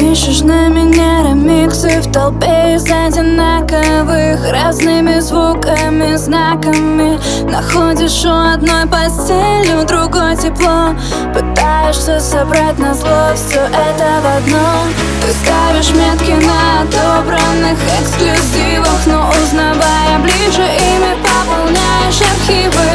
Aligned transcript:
Пишешь 0.00 0.40
на 0.40 0.68
меня 0.68 1.22
ремиксы 1.24 2.00
в 2.00 2.10
толпе 2.10 2.74
из 2.74 2.84
одинаковых 2.84 4.50
Разными 4.50 5.20
звуками, 5.20 6.16
знаками. 6.16 7.20
Находишь 7.44 8.24
у 8.24 8.32
одной 8.32 8.86
постели, 8.86 9.74
у 9.74 9.84
другой 9.84 10.36
тепло. 10.36 10.94
Пытаешься 11.34 12.18
собрать 12.18 12.78
на 12.78 12.94
зло 12.94 13.34
все 13.34 13.60
это 13.60 14.08
в 14.22 14.38
одно. 14.38 14.88
Ты 15.20 15.32
ставишь 15.44 15.90
метки 15.90 16.32
на 16.46 16.80
отобранных 16.80 17.78
эксклюзивах 18.00 19.06
Но 19.06 19.28
узнавая 19.28 20.18
ближе, 20.22 20.62
ими 20.62 21.14
пополняешь 21.20 22.22
архивы. 22.22 22.88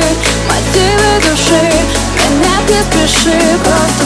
Мотивы 0.49 1.21
души, 1.21 1.69
меня 2.17 2.57
не 2.67 2.81
спеши, 2.81 3.59
просто 3.63 4.05